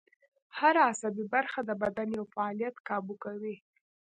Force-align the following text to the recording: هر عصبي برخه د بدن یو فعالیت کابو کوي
هر 0.57 0.75
عصبي 0.87 1.25
برخه 1.33 1.59
د 1.65 1.71
بدن 1.81 2.07
یو 2.17 2.25
فعالیت 2.33 2.75
کابو 2.87 3.13
کوي 3.23 3.55